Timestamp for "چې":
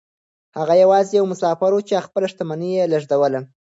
1.87-2.05